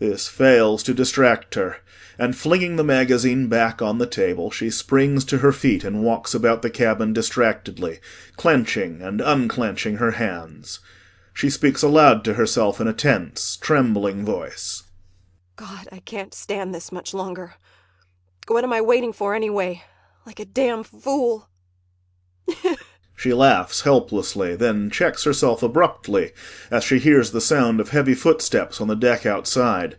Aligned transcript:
This 0.00 0.28
fails 0.28 0.82
to 0.82 0.92
distract 0.92 1.54
her, 1.54 1.76
and 2.18 2.36
flinging 2.36 2.76
the 2.76 2.84
magazine 2.84 3.46
back 3.46 3.80
on 3.80 3.96
the 3.96 4.06
table, 4.08 4.50
she 4.50 4.68
springs 4.68 5.24
to 5.26 5.38
her 5.38 5.52
feet 5.52 5.82
and 5.82 6.02
walks 6.02 6.34
about 6.34 6.60
the 6.60 6.68
cabin 6.68 7.14
distractedly, 7.14 8.00
clenching 8.36 9.00
and 9.00 9.22
unclenching 9.22 9.96
her 9.96 10.10
hands. 10.10 10.80
She 11.32 11.48
speaks 11.48 11.82
aloud 11.82 12.22
to 12.24 12.34
herself 12.34 12.82
in 12.82 12.88
a 12.88 12.92
tense, 12.92 13.56
trembling 13.56 14.26
voice.] 14.26 14.82
Gawd, 15.56 15.88
I 15.90 16.00
can't 16.00 16.34
stand 16.34 16.74
this 16.74 16.92
much 16.92 17.14
longer! 17.14 17.54
What 18.46 18.64
am 18.64 18.74
I 18.74 18.82
waiting 18.82 19.14
for 19.14 19.34
anyway? 19.34 19.84
like 20.26 20.38
a 20.40 20.44
damn 20.44 20.82
fool! 20.82 21.48
[She 23.16 23.32
laughs 23.32 23.82
helplessly, 23.82 24.56
then 24.56 24.90
checks 24.90 25.22
herself 25.22 25.62
abruptly, 25.62 26.32
as 26.70 26.82
she 26.82 26.98
hears 26.98 27.30
the 27.30 27.40
sound 27.40 27.78
of 27.78 27.90
heavy 27.90 28.12
footsteps 28.14 28.80
on 28.80 28.88
the 28.88 28.96
deck 28.96 29.24
outside. 29.24 29.96